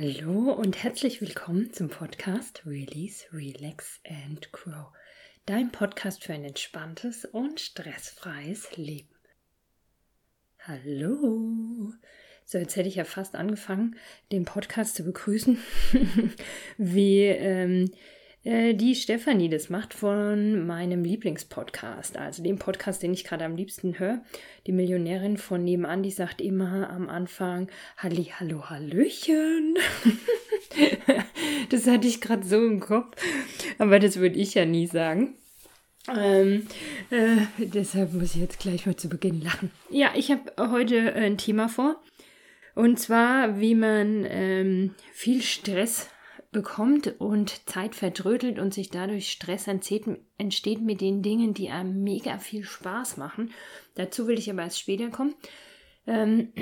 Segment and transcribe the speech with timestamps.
[0.00, 4.86] Hallo und herzlich willkommen zum Podcast Release, Relax and Grow.
[5.44, 9.14] Dein Podcast für ein entspanntes und stressfreies Leben.
[10.60, 11.92] Hallo.
[12.46, 13.96] So, jetzt hätte ich ja fast angefangen,
[14.32, 15.58] den Podcast zu begrüßen,
[16.78, 17.92] wie ähm,
[18.44, 23.56] äh, die Stefanie das macht von meinem Lieblingspodcast, also dem Podcast, den ich gerade am
[23.56, 24.22] liebsten höre.
[24.66, 27.68] Die Millionärin von nebenan, die sagt immer am Anfang
[27.98, 29.76] Halli, hallo, hallöchen.
[31.70, 33.16] das hatte ich gerade so im Kopf,
[33.78, 35.34] aber das würde ich ja nie sagen.
[36.08, 36.66] Ähm,
[37.10, 39.70] äh, deshalb muss ich jetzt gleich mal zu Beginn lachen.
[39.90, 42.00] Ja, ich habe heute ein Thema vor.
[42.74, 46.08] Und zwar, wie man ähm, viel Stress
[46.52, 52.38] bekommt und Zeit verdrödelt und sich dadurch Stress entsteht mit den Dingen, die einem mega
[52.38, 53.52] viel Spaß machen.
[53.94, 55.34] Dazu will ich aber erst später kommen.
[56.06, 56.52] Ähm,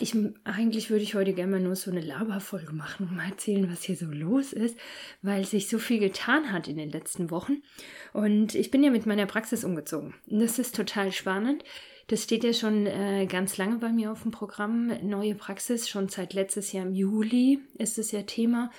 [0.00, 3.70] ich, eigentlich würde ich heute gerne mal nur so eine Laberfolge machen und mal erzählen,
[3.70, 4.76] was hier so los ist,
[5.22, 7.62] weil sich so viel getan hat in den letzten Wochen.
[8.12, 10.14] Und ich bin ja mit meiner Praxis umgezogen.
[10.26, 11.62] Das ist total spannend.
[12.08, 14.88] Das steht ja schon äh, ganz lange bei mir auf dem Programm.
[15.02, 18.70] Neue Praxis, schon seit letztes Jahr im Juli ist es ja Thema.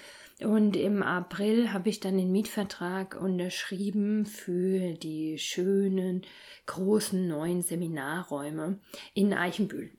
[0.42, 6.24] Und im April habe ich dann den Mietvertrag unterschrieben für die schönen,
[6.66, 8.80] großen neuen Seminarräume
[9.14, 9.92] in Eichenbühl.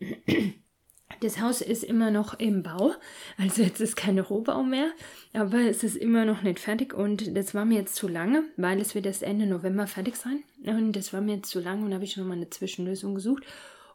[1.20, 2.92] Das Haus ist immer noch im Bau,
[3.38, 4.90] also jetzt ist kein Rohbau mehr,
[5.32, 8.80] aber es ist immer noch nicht fertig und das war mir jetzt zu lange, weil
[8.80, 11.94] es wird erst Ende November fertig sein und das war mir jetzt zu lange und
[11.94, 13.44] habe ich nochmal eine Zwischenlösung gesucht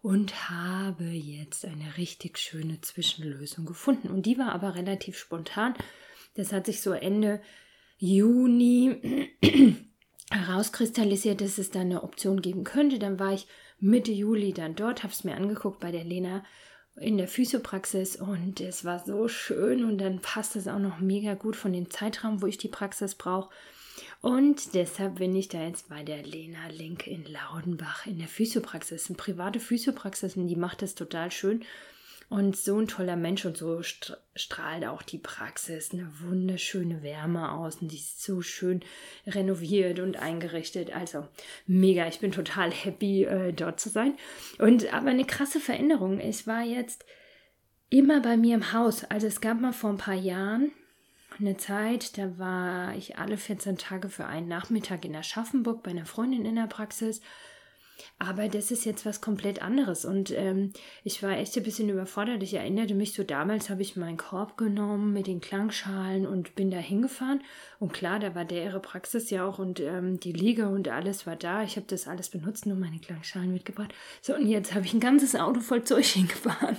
[0.01, 5.75] und habe jetzt eine richtig schöne Zwischenlösung gefunden und die war aber relativ spontan.
[6.35, 7.41] Das hat sich so Ende
[7.97, 9.37] Juni
[10.31, 12.97] herauskristallisiert, dass es da eine Option geben könnte.
[12.97, 13.47] Dann war ich
[13.79, 16.43] Mitte Juli dann dort, habe es mir angeguckt bei der Lena
[16.95, 21.33] in der Physiopraxis und es war so schön und dann passt es auch noch mega
[21.35, 23.49] gut von dem Zeitraum, wo ich die Praxis brauche.
[24.21, 29.09] Und deshalb bin ich da jetzt bei der Lena Link in Laudenbach in der Physiopraxis.
[29.09, 31.63] Eine private Physiopraxis und die macht das total schön.
[32.31, 37.81] Und so ein toller Mensch und so strahlt auch die Praxis eine wunderschöne Wärme aus
[37.81, 38.79] und die ist so schön
[39.27, 40.95] renoviert und eingerichtet.
[40.95, 41.27] Also
[41.67, 44.13] mega, ich bin total happy, äh, dort zu sein.
[44.59, 46.21] Und aber eine krasse Veränderung.
[46.21, 47.03] Ich war jetzt
[47.89, 49.03] immer bei mir im Haus.
[49.03, 50.71] Also es gab mal vor ein paar Jahren
[51.37, 56.05] eine Zeit, da war ich alle 14 Tage für einen Nachmittag in Aschaffenburg bei einer
[56.05, 57.19] Freundin in der Praxis
[58.19, 60.05] aber das ist jetzt was komplett anderes.
[60.05, 60.73] Und ähm,
[61.03, 62.43] ich war echt ein bisschen überfordert.
[62.43, 66.71] Ich erinnerte mich so, damals habe ich meinen Korb genommen mit den Klangschalen und bin
[66.71, 67.41] da hingefahren.
[67.79, 71.25] Und klar, da war der ihre Praxis ja auch und ähm, die Liege und alles
[71.25, 71.63] war da.
[71.63, 73.93] Ich habe das alles benutzt und meine Klangschalen mitgebracht.
[74.21, 76.77] So, und jetzt habe ich ein ganzes Auto voll Zeug hingefahren.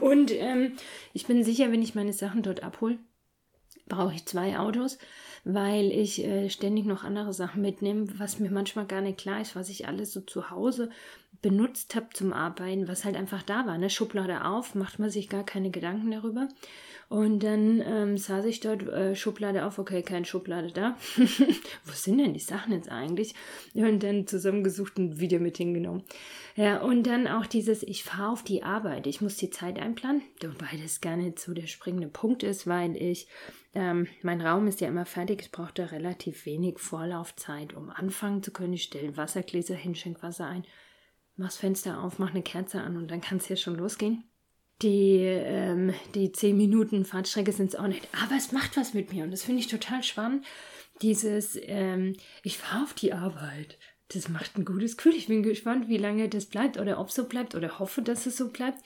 [0.00, 0.72] und ähm,
[1.12, 2.98] ich bin sicher, wenn ich meine Sachen dort abhole,
[3.88, 4.98] brauche ich zwei Autos
[5.44, 9.56] weil ich äh, ständig noch andere Sachen mitnehme, was mir manchmal gar nicht klar ist,
[9.56, 10.90] was ich alles so zu Hause
[11.42, 13.78] benutzt habe zum Arbeiten, was halt einfach da war.
[13.78, 13.88] Ne?
[13.88, 16.48] Schublade auf, macht man sich gar keine Gedanken darüber.
[17.08, 20.96] Und dann ähm, saß ich dort, äh, Schublade auf, okay, keine Schublade da.
[21.16, 23.34] Wo sind denn die Sachen jetzt eigentlich?
[23.74, 26.04] Und dann zusammengesucht und wieder mit hingenommen.
[26.54, 30.22] Ja, und dann auch dieses, ich fahre auf die Arbeit, ich muss die Zeit einplanen,
[30.42, 33.28] wobei das gar nicht so der springende Punkt ist, weil ich,
[33.74, 38.42] ähm, mein Raum ist ja immer fertig, ich brauche da relativ wenig Vorlaufzeit, um anfangen
[38.42, 38.72] zu können.
[38.72, 40.64] Ich stelle Wassergläser hin, schenke Wasser ein,
[41.36, 44.24] mach's Fenster auf, mach eine Kerze an und dann kann es ja schon losgehen.
[44.82, 48.08] Die, ähm, die zehn Minuten Fahrtstrecke sind es auch nicht.
[48.24, 50.44] Aber es macht was mit mir und das finde ich total spannend.
[51.02, 53.78] Dieses, ähm, ich fahre auf die Arbeit.
[54.08, 55.14] Das macht ein gutes Gefühl.
[55.14, 58.26] Ich bin gespannt, wie lange das bleibt oder ob es so bleibt oder hoffe, dass
[58.26, 58.78] es so bleibt.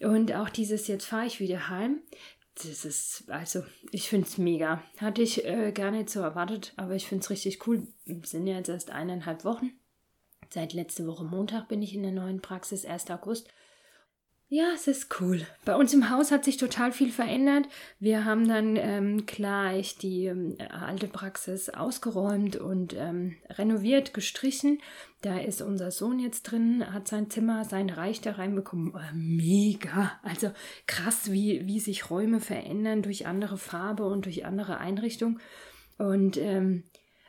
[0.00, 2.00] Und auch dieses, jetzt fahre ich wieder heim.
[2.62, 4.82] Das ist, also, ich finde es mega.
[4.96, 7.86] Hatte ich äh, gar nicht so erwartet, aber ich finde es richtig cool.
[8.06, 9.72] Es sind ja jetzt erst eineinhalb Wochen.
[10.48, 13.10] Seit letzte Woche Montag bin ich in der neuen Praxis, 1.
[13.10, 13.48] August.
[14.48, 15.44] Ja, es ist cool.
[15.64, 17.66] Bei uns im Haus hat sich total viel verändert.
[17.98, 24.78] Wir haben dann ähm, gleich die ähm, alte Praxis ausgeräumt und ähm, renoviert, gestrichen.
[25.20, 28.92] Da ist unser Sohn jetzt drin, hat sein Zimmer, sein Reich da reinbekommen.
[28.94, 30.12] Oh, mega.
[30.22, 30.52] Also
[30.86, 35.40] krass, wie, wie sich Räume verändern durch andere Farbe und durch andere Einrichtung.
[35.98, 36.84] Und ähm,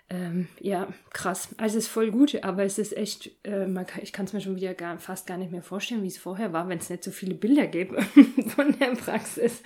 [0.10, 1.50] ähm, ja, krass.
[1.58, 4.40] Also es ist voll gut, aber es ist echt, äh, kann, ich kann es mir
[4.40, 7.04] schon wieder gar, fast gar nicht mehr vorstellen, wie es vorher war, wenn es nicht
[7.04, 8.02] so viele Bilder gäbe
[8.56, 9.64] von der Praxis.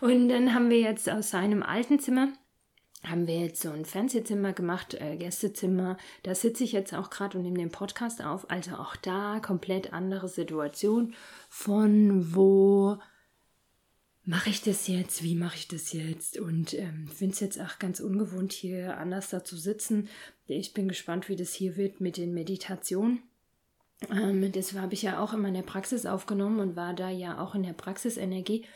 [0.00, 2.28] Und dann haben wir jetzt aus seinem alten Zimmer
[3.04, 5.96] haben wir jetzt so ein Fernsehzimmer gemacht, äh, Gästezimmer.
[6.24, 8.50] Da sitze ich jetzt auch gerade und nehme den Podcast auf.
[8.50, 11.14] Also auch da komplett andere Situation
[11.48, 12.98] von wo
[14.28, 15.22] mache ich das jetzt?
[15.22, 16.38] Wie mache ich das jetzt?
[16.38, 20.08] Und ähm, finde es jetzt auch ganz ungewohnt, hier anders da zu sitzen.
[20.46, 23.22] Ich bin gespannt, wie das hier wird mit den Meditationen.
[24.10, 27.54] Ähm, das habe ich ja auch in meiner Praxis aufgenommen und war da ja auch
[27.54, 28.66] in der Praxisenergie.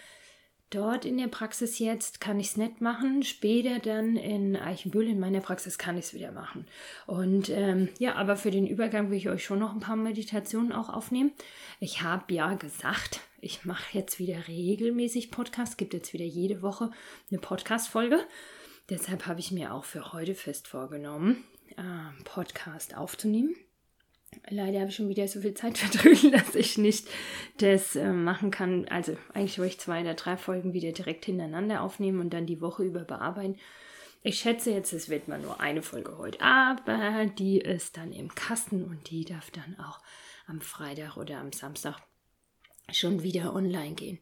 [0.71, 3.23] Dort in der Praxis jetzt kann ich es nicht machen.
[3.23, 6.65] Später dann in Eichenbühl in meiner Praxis kann ich es wieder machen.
[7.07, 10.73] Und ähm, ja, aber für den Übergang will ich euch schon noch ein paar Meditationen
[10.73, 11.33] auch aufnehmen.
[11.79, 15.77] Ich habe ja gesagt, ich mache jetzt wieder regelmäßig Podcasts.
[15.77, 16.93] Gibt jetzt wieder jede Woche
[17.29, 18.21] eine Podcast-Folge.
[18.89, 21.43] Deshalb habe ich mir auch für heute fest vorgenommen,
[21.77, 23.57] äh, Podcast aufzunehmen.
[24.49, 27.09] Leider habe ich schon wieder so viel Zeit verdrückt, dass ich nicht
[27.59, 28.87] das äh, machen kann.
[28.89, 32.61] Also eigentlich wollte ich zwei oder drei Folgen wieder direkt hintereinander aufnehmen und dann die
[32.61, 33.59] Woche über bearbeiten.
[34.23, 38.33] Ich schätze jetzt, es wird mal nur eine Folge heute, aber die ist dann im
[38.37, 39.99] Kasten und die darf dann auch
[40.47, 42.01] am Freitag oder am Samstag
[42.91, 44.19] schon wieder online gehen.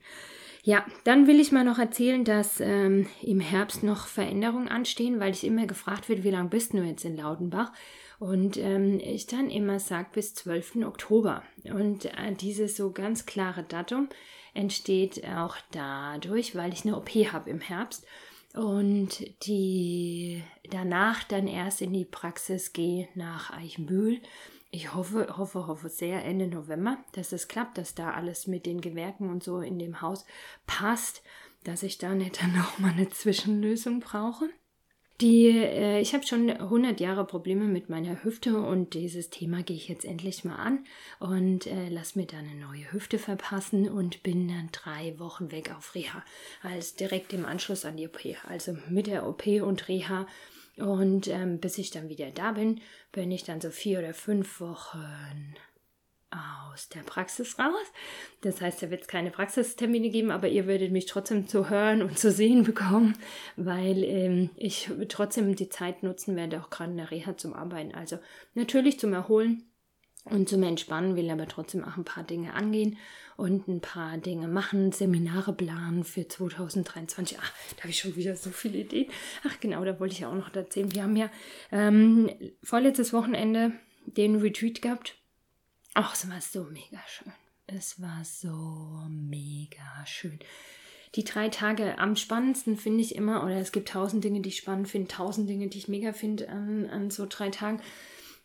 [0.62, 5.32] Ja, dann will ich mal noch erzählen, dass ähm, im Herbst noch Veränderungen anstehen, weil
[5.32, 7.72] ich immer gefragt wird, wie lange bist du jetzt in Lautenbach?
[8.18, 10.84] Und ähm, ich dann immer sage bis 12.
[10.84, 11.42] Oktober.
[11.64, 14.10] Und äh, dieses so ganz klare Datum
[14.52, 18.04] entsteht auch dadurch, weil ich eine OP habe im Herbst
[18.54, 24.20] und die danach dann erst in die Praxis gehe nach Eichenbühl.
[24.72, 28.80] Ich hoffe, hoffe, hoffe sehr Ende November, dass es klappt, dass da alles mit den
[28.80, 30.24] Gewerken und so in dem Haus
[30.66, 31.22] passt,
[31.64, 34.48] dass ich da nicht dann noch mal eine Zwischenlösung brauche.
[35.20, 39.76] Die, äh, ich habe schon 100 Jahre Probleme mit meiner Hüfte und dieses Thema gehe
[39.76, 40.86] ich jetzt endlich mal an
[41.18, 45.74] und äh, lass mir dann eine neue Hüfte verpassen und bin dann drei Wochen weg
[45.76, 46.24] auf Reha,
[46.62, 50.26] als direkt im Anschluss an die OP, also mit der OP und Reha.
[50.80, 52.80] Und ähm, bis ich dann wieder da bin,
[53.12, 55.54] bin ich dann so vier oder fünf Wochen
[56.30, 57.86] aus der Praxis raus.
[58.42, 62.02] Das heißt, da wird es keine Praxistermine geben, aber ihr werdet mich trotzdem zu hören
[62.02, 63.16] und zu sehen bekommen,
[63.56, 67.94] weil ähm, ich trotzdem die Zeit nutzen werde, auch gerade in der Reha zum Arbeiten.
[67.94, 68.18] Also
[68.54, 69.69] natürlich zum Erholen
[70.24, 72.98] und zum Entspannen, will aber trotzdem auch ein paar Dinge angehen
[73.36, 77.38] und ein paar Dinge machen, Seminare planen für 2023.
[77.40, 79.10] Ach, da habe ich schon wieder so viele Ideen.
[79.48, 80.94] Ach genau, da wollte ich auch noch erzählen.
[80.94, 81.30] Wir haben ja
[81.72, 82.30] ähm,
[82.62, 83.72] vorletztes Wochenende
[84.06, 85.14] den Retreat gehabt
[85.94, 87.32] Ach, es war so mega schön.
[87.66, 90.38] Es war so mega schön.
[91.16, 94.58] Die drei Tage am spannendsten finde ich immer, oder es gibt tausend Dinge, die ich
[94.58, 97.80] spannend finde, tausend Dinge, die ich mega finde an, an so drei Tagen.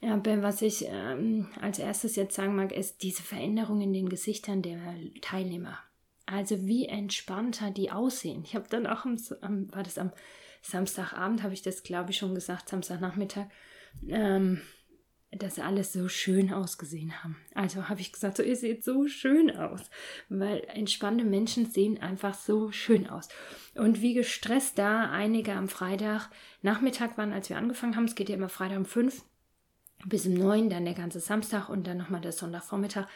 [0.02, 4.62] Aber was ich ähm, als erstes jetzt sagen mag, ist diese Veränderung in den Gesichtern
[4.62, 4.80] der
[5.22, 5.80] Teilnehmer.
[6.26, 8.44] Also wie entspannter die aussehen.
[8.44, 10.12] Ich habe dann auch am, am, war das am
[10.62, 13.46] Samstagabend, habe ich das glaube ich schon gesagt, Samstagnachmittag,
[14.08, 14.62] ähm,
[15.32, 17.38] dass alles so schön ausgesehen haben.
[17.54, 19.82] Also habe ich gesagt, so ihr seht so schön aus,
[20.30, 23.30] weil entspannte Menschen sehen einfach so schön aus.
[23.76, 26.30] Und wie gestresst da einige am Freitag
[26.62, 29.24] Nachmittag waren, als wir angefangen haben, es geht ja immer Freitag um fünf
[30.06, 33.08] bis um neun, dann der ganze Samstag und dann nochmal der Sonntagvormittag.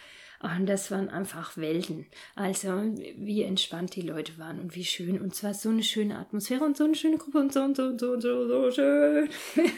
[0.41, 2.05] Und das waren einfach Welten.
[2.35, 5.19] Also, wie entspannt die Leute waren und wie schön.
[5.19, 7.83] Und zwar so eine schöne Atmosphäre und so eine schöne Gruppe und so und so
[7.83, 9.29] und so und so, so schön.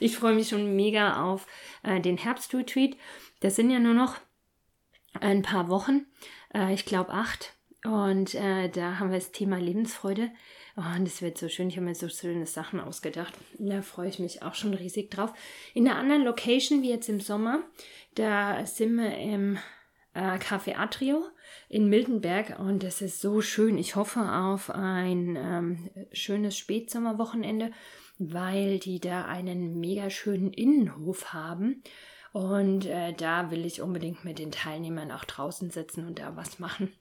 [0.00, 1.46] ich freue mich schon mega auf
[1.82, 2.96] äh, den Herbstretreat.
[3.40, 4.16] Das sind ja nur noch
[5.20, 6.06] ein paar Wochen.
[6.54, 7.52] Äh, ich glaube acht.
[7.84, 10.30] Und äh, da haben wir das Thema Lebensfreude.
[10.80, 11.68] Oh, und es wird so schön.
[11.68, 13.34] Ich habe mir so schöne Sachen ausgedacht.
[13.58, 15.32] Da freue ich mich auch schon riesig drauf.
[15.74, 17.64] In einer anderen Location, wie jetzt im Sommer,
[18.14, 19.58] da sind wir im
[20.14, 21.24] äh, Café Atrio
[21.68, 23.76] in Miltenberg und es ist so schön.
[23.76, 27.72] Ich hoffe auf ein ähm, schönes Spätsommerwochenende,
[28.20, 31.82] weil die da einen mega schönen Innenhof haben.
[32.32, 36.60] Und äh, da will ich unbedingt mit den Teilnehmern auch draußen sitzen und da was
[36.60, 36.92] machen.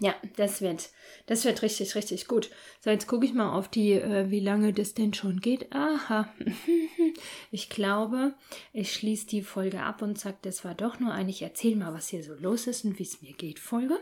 [0.00, 0.90] Ja, das wird,
[1.26, 2.50] das wird richtig, richtig gut.
[2.80, 5.72] So, jetzt gucke ich mal auf die, äh, wie lange das denn schon geht.
[5.72, 6.32] Aha.
[7.52, 8.34] Ich glaube,
[8.72, 11.94] ich schließe die Folge ab und sage, das war doch nur ein, ich erzähle mal,
[11.94, 13.96] was hier so los ist und wie es mir geht, Folge.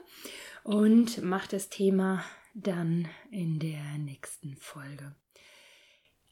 [0.64, 5.14] Und mache das Thema dann in der nächsten Folge.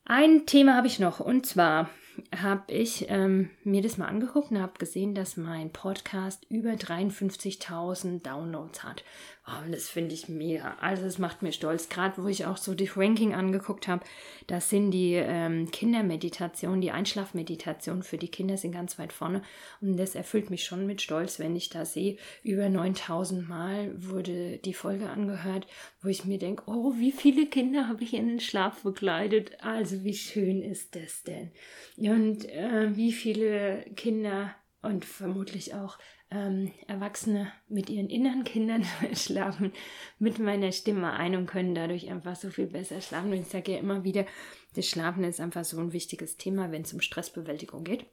[0.04, 1.90] Ein Thema habe ich noch und zwar
[2.36, 8.22] habe ich ähm, mir das mal angeguckt und habe gesehen, dass mein Podcast über 53.000
[8.22, 9.04] Downloads hat.
[9.50, 10.76] Oh, und das finde ich mega.
[10.80, 11.88] Also es macht mir stolz.
[11.88, 14.04] Gerade wo ich auch so die Ranking angeguckt habe,
[14.46, 19.42] das sind die ähm, Kindermeditationen, die Einschlafmeditationen für die Kinder sind ganz weit vorne.
[19.80, 24.58] Und das erfüllt mich schon mit Stolz, wenn ich da sehe, über 9000 Mal wurde
[24.58, 25.66] die Folge angehört,
[26.02, 29.62] wo ich mir denke, oh, wie viele Kinder habe ich in den Schlaf begleitet.
[29.62, 31.50] Also wie schön ist das denn?
[31.96, 35.98] Und äh, wie viele Kinder und vermutlich auch
[36.30, 38.84] ähm, Erwachsene mit ihren inneren Kindern
[39.14, 39.72] schlafen
[40.18, 43.32] mit meiner Stimme ein und können dadurch einfach so viel besser schlafen.
[43.32, 44.26] Und ich sage ja immer wieder,
[44.74, 48.06] das Schlafen ist einfach so ein wichtiges Thema, wenn es um Stressbewältigung geht.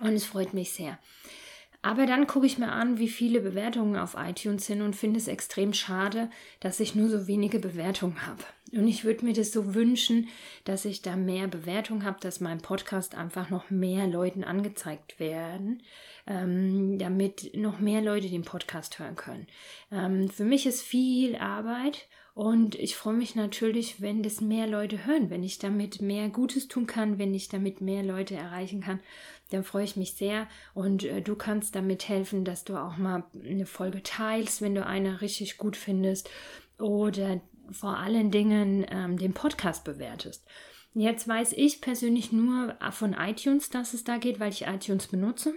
[0.00, 0.98] Und es freut mich sehr.
[1.84, 5.28] Aber dann gucke ich mir an, wie viele Bewertungen auf iTunes sind und finde es
[5.28, 8.42] extrem schade, dass ich nur so wenige Bewertungen habe.
[8.72, 10.28] Und ich würde mir das so wünschen,
[10.64, 15.82] dass ich da mehr Bewertungen habe, dass mein Podcast einfach noch mehr Leuten angezeigt werden,
[16.26, 19.46] ähm, damit noch mehr Leute den Podcast hören können.
[19.92, 25.04] Ähm, für mich ist viel Arbeit und ich freue mich natürlich, wenn das mehr Leute
[25.04, 29.00] hören, wenn ich damit mehr Gutes tun kann, wenn ich damit mehr Leute erreichen kann
[29.50, 33.24] dann freue ich mich sehr und äh, du kannst damit helfen, dass du auch mal
[33.44, 36.30] eine Folge teilst, wenn du eine richtig gut findest
[36.78, 40.44] oder vor allen Dingen ähm, den Podcast bewertest.
[40.94, 45.54] Jetzt weiß ich persönlich nur von iTunes, dass es da geht, weil ich iTunes benutze.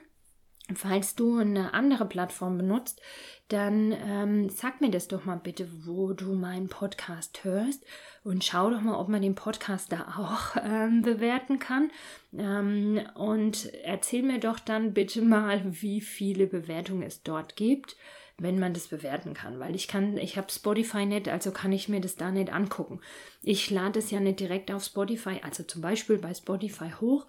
[0.76, 3.02] Falls du eine andere Plattform benutzt,
[3.48, 7.86] dann ähm, sag mir das doch mal bitte, wo du meinen Podcast hörst
[8.26, 11.90] und schau doch mal, ob man den Podcast da auch ähm, bewerten kann.
[12.38, 17.96] Ähm, und erzähl mir doch dann bitte mal, wie viele Bewertungen es dort gibt,
[18.38, 21.90] wenn man das bewerten kann, weil ich kann, ich habe Spotify nicht, also kann ich
[21.90, 23.00] mir das da nicht angucken.
[23.42, 27.26] Ich lade es ja nicht direkt auf Spotify, also zum Beispiel bei Spotify hoch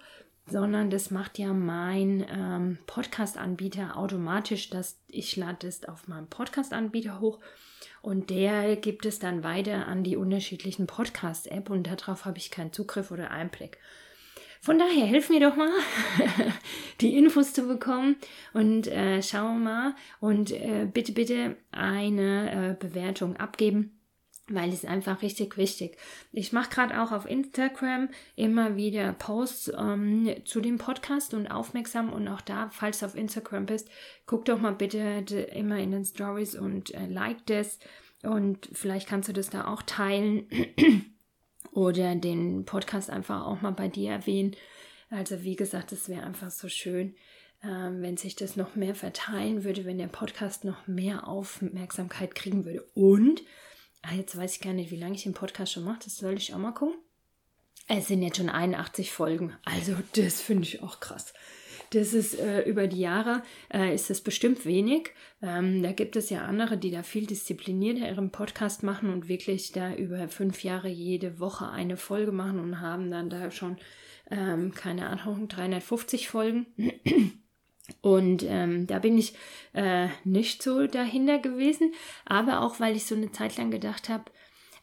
[0.49, 7.19] sondern das macht ja mein ähm, Podcast-Anbieter automatisch, dass ich lade es auf meinem Podcast-Anbieter
[7.19, 7.39] hoch
[8.01, 12.73] und der gibt es dann weiter an die unterschiedlichen Podcast-App und darauf habe ich keinen
[12.73, 13.77] Zugriff oder Einblick.
[14.61, 15.71] Von daher, hilf mir doch mal,
[17.01, 18.17] die Infos zu bekommen
[18.53, 23.98] und äh, schau mal und äh, bitte, bitte eine äh, Bewertung abgeben
[24.53, 25.97] weil es einfach richtig wichtig.
[26.31, 32.11] Ich mache gerade auch auf Instagram immer wieder Posts ähm, zu dem Podcast und aufmerksam
[32.11, 33.89] und auch da, falls du auf Instagram bist,
[34.25, 35.01] guck doch mal bitte
[35.53, 37.79] immer in den Stories und äh, like das
[38.23, 40.47] und vielleicht kannst du das da auch teilen
[41.71, 44.55] oder den Podcast einfach auch mal bei dir erwähnen.
[45.09, 47.15] Also wie gesagt, es wäre einfach so schön,
[47.63, 52.65] ähm, wenn sich das noch mehr verteilen würde, wenn der Podcast noch mehr Aufmerksamkeit kriegen
[52.65, 53.41] würde und
[54.01, 55.99] Ah, jetzt weiß ich gar nicht, wie lange ich den Podcast schon mache.
[56.03, 56.97] Das soll ich auch mal gucken.
[57.87, 59.55] Es sind jetzt schon 81 Folgen.
[59.65, 61.33] Also, das finde ich auch krass.
[61.91, 63.41] Das ist äh, über die Jahre
[63.73, 65.11] äh, ist das bestimmt wenig.
[65.41, 69.71] Ähm, da gibt es ja andere, die da viel disziplinierter ihren Podcast machen und wirklich
[69.71, 73.77] da über fünf Jahre jede Woche eine Folge machen und haben dann da schon,
[74.29, 76.67] ähm, keine Ahnung, 350 Folgen.
[78.01, 79.33] Und ähm, da bin ich
[79.73, 81.93] äh, nicht so dahinter gewesen,
[82.25, 84.25] aber auch weil ich so eine Zeit lang gedacht habe,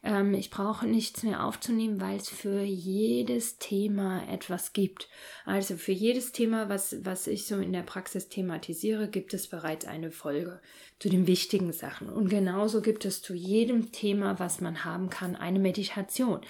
[0.03, 5.09] ähm, ich brauche nichts mehr aufzunehmen, weil es für jedes Thema etwas gibt.
[5.45, 9.85] Also für jedes Thema, was, was ich so in der Praxis thematisiere, gibt es bereits
[9.85, 10.59] eine Folge
[10.99, 12.09] zu den wichtigen Sachen.
[12.09, 16.41] Und genauso gibt es zu jedem Thema, was man haben kann, eine Meditation.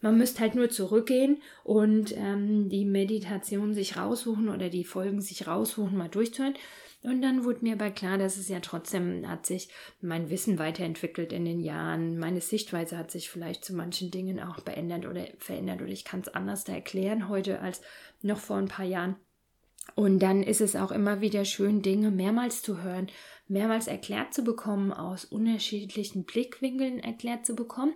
[0.00, 5.46] Man müsste halt nur zurückgehen und ähm, die Meditation sich raussuchen oder die Folgen sich
[5.46, 6.54] raussuchen, mal durchzuhören.
[7.02, 9.68] Und dann wurde mir aber klar, dass es ja trotzdem hat sich
[10.00, 12.18] mein Wissen weiterentwickelt in den Jahren.
[12.18, 16.20] Meine Sichtweise hat sich vielleicht zu manchen Dingen auch beendet oder verändert oder ich kann
[16.20, 17.80] es anders da erklären heute als
[18.22, 19.16] noch vor ein paar Jahren.
[19.94, 23.06] Und dann ist es auch immer wieder schön, Dinge mehrmals zu hören,
[23.46, 27.94] mehrmals erklärt zu bekommen, aus unterschiedlichen Blickwinkeln erklärt zu bekommen.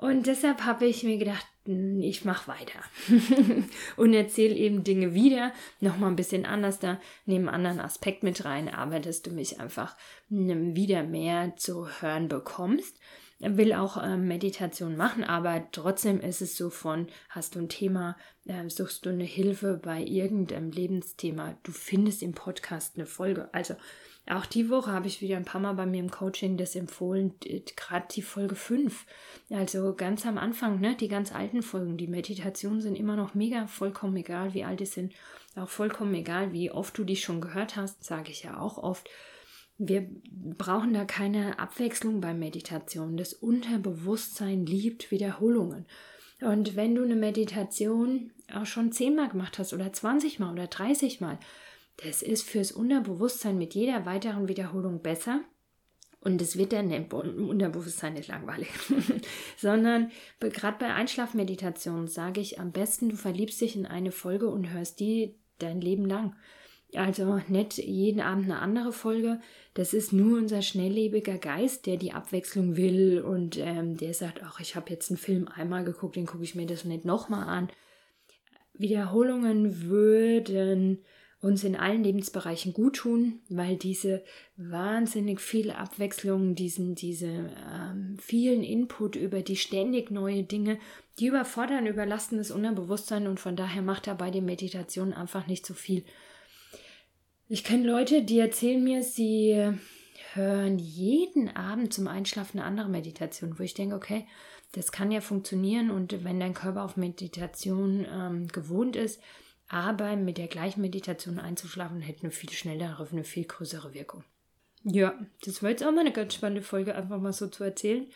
[0.00, 2.80] Und deshalb habe ich mir gedacht, hm, ich mache weiter
[3.98, 8.46] und erzähle eben Dinge wieder, nochmal ein bisschen anders da, nehme einen anderen Aspekt mit
[8.46, 9.94] rein, aber dass du mich einfach
[10.30, 12.98] hm, wieder mehr zu hören bekommst.
[13.40, 18.16] Will auch äh, Meditation machen, aber trotzdem ist es so von, hast du ein Thema,
[18.46, 23.52] äh, suchst du eine Hilfe bei irgendeinem Lebensthema, du findest im Podcast eine Folge.
[23.52, 23.74] Also
[24.30, 27.34] auch die Woche habe ich wieder ein paar Mal bei mir im Coaching das empfohlen,
[27.76, 29.04] gerade die Folge 5.
[29.50, 31.96] Also ganz am Anfang, ne, die ganz alten Folgen.
[31.96, 35.12] Die Meditationen sind immer noch mega, vollkommen egal, wie alt die sind.
[35.56, 39.10] Auch vollkommen egal, wie oft du die schon gehört hast, sage ich ja auch oft.
[39.78, 43.16] Wir brauchen da keine Abwechslung bei Meditation.
[43.16, 45.86] Das Unterbewusstsein liebt Wiederholungen.
[46.40, 51.20] Und wenn du eine Meditation auch schon zehnmal gemacht hast oder 20 Mal oder 30
[51.20, 51.38] Mal,
[51.96, 55.40] das ist fürs Unterbewusstsein mit jeder weiteren Wiederholung besser.
[56.22, 58.68] Und es wird dann im Unterbewusstsein nicht langweilig,
[59.56, 64.70] sondern gerade bei Einschlafmeditationen sage ich am besten, du verliebst dich in eine Folge und
[64.70, 66.36] hörst die dein Leben lang.
[66.94, 69.40] Also nicht jeden Abend eine andere Folge.
[69.74, 74.60] Das ist nur unser schnelllebiger Geist, der die Abwechslung will und ähm, der sagt, ach,
[74.60, 77.68] ich habe jetzt einen Film einmal geguckt, den gucke ich mir das nicht nochmal an.
[78.74, 81.04] Wiederholungen würden
[81.40, 84.22] uns in allen Lebensbereichen gut tun, weil diese
[84.56, 90.78] wahnsinnig viele Abwechslungen, diesen, diese ähm, vielen Input über die ständig neue Dinge,
[91.18, 95.64] die überfordern, überlasten das Unterbewusstsein und von daher macht er bei den Meditationen einfach nicht
[95.64, 96.04] so viel.
[97.48, 99.72] Ich kenne Leute, die erzählen mir, sie
[100.34, 104.26] hören jeden Abend zum Einschlafen eine andere Meditation, wo ich denke, okay,
[104.72, 109.20] das kann ja funktionieren und wenn dein Körper auf Meditation ähm, gewohnt ist,
[109.70, 114.24] aber mit der gleichen Meditation einzuschlafen, hätte eine viel schnellere, eine viel größere Wirkung.
[114.82, 118.08] Ja, das war jetzt auch mal eine ganz spannende Folge, einfach mal so zu erzählen,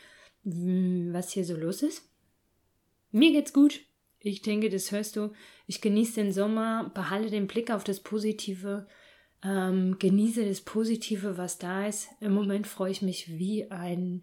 [0.43, 2.11] was hier so los ist.
[3.13, 3.83] Mir geht's gut.
[4.19, 5.33] Ich denke, das hörst du.
[5.69, 8.89] Ich genieße den Sommer, behalte den Blick auf das Positive,
[9.45, 12.09] ähm, genieße das Positive, was da ist.
[12.21, 14.23] Im Moment freue ich mich wie ein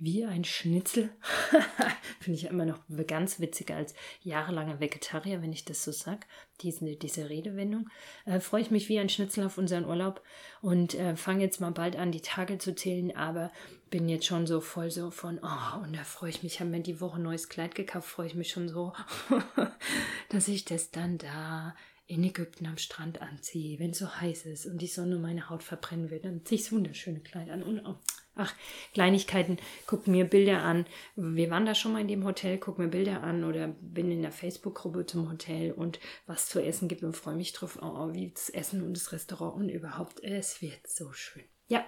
[0.00, 1.10] wie ein Schnitzel.
[2.20, 6.20] Finde ich immer noch ganz witziger als jahrelanger Vegetarier, wenn ich das so sage.
[6.60, 7.88] Diese, diese Redewendung.
[8.24, 10.22] Äh, freue ich mich wie ein Schnitzel auf unseren Urlaub
[10.60, 13.52] und äh, fange jetzt mal bald an, die Tage zu zählen, aber
[13.90, 16.80] bin jetzt schon so voll so von, oh, und da freue ich mich, habe mir
[16.80, 18.92] die Woche ein neues Kleid gekauft, freue ich mich schon so,
[20.28, 21.74] dass ich das dann da
[22.08, 25.62] in Ägypten am Strand anziehe, wenn es so heiß ist und die Sonne meine Haut
[25.62, 27.96] verbrennen will, dann ziehe ich das wunderschöne Kleid an und oh,
[28.38, 28.54] ach,
[28.94, 30.86] Kleinigkeiten, guck mir Bilder an.
[31.16, 34.22] Wir waren da schon mal in dem Hotel, guck mir Bilder an oder bin in
[34.22, 38.30] der Facebook-Gruppe zum Hotel und was zu essen gibt und freue mich drauf, oh, wie
[38.30, 41.44] das Essen und das Restaurant und überhaupt, es wird so schön.
[41.66, 41.84] Ja,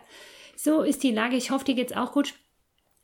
[0.56, 1.36] so ist die Lage.
[1.36, 2.34] Ich hoffe, dir geht's auch gut.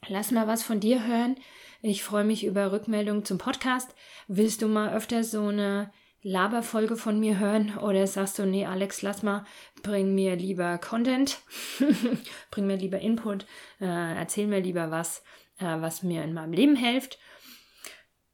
[0.08, 1.36] Lass mal was von dir hören.
[1.82, 3.94] Ich freue mich über Rückmeldungen zum Podcast.
[4.28, 5.92] Willst du mal öfter so eine
[6.28, 9.46] Laberfolge von mir hören oder sagst du, nee, Alex, lass mal,
[9.84, 11.38] bring mir lieber Content,
[12.50, 13.44] bring mir lieber Input,
[13.80, 15.22] äh, erzähl mir lieber was,
[15.60, 17.20] äh, was mir in meinem Leben hilft.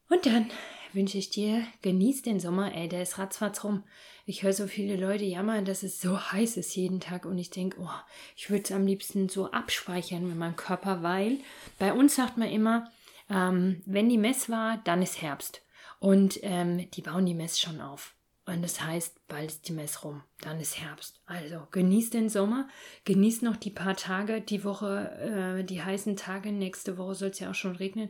[0.09, 0.51] Und dann
[0.95, 3.85] wünsche ich dir, genieß den Sommer, ey, der ist ratzfatz rum.
[4.25, 7.51] Ich höre so viele Leute jammern, dass es so heiß ist jeden Tag und ich
[7.51, 8.01] denke, oh,
[8.37, 11.41] ich würde es am liebsten so abspeichern mit meinem Körper, weil
[11.79, 12.91] bei uns sagt man immer,
[13.29, 15.61] ähm, wenn die Mess war, dann ist Herbst.
[16.03, 18.17] Und ähm, die bauen die Mess schon auf.
[18.45, 21.23] Und das heißt, bald ist die Mess rum, dann ist Herbst.
[21.27, 22.69] Also genießt den Sommer,
[23.05, 26.51] genießt noch die paar Tage, die Woche, äh, die heißen Tage.
[26.51, 28.09] Nächste Woche soll es ja auch schon regnen.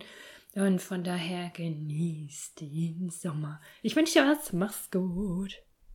[0.55, 3.61] Und von daher genießt den Sommer.
[3.83, 5.62] Ich wünsche dir was, mach's gut.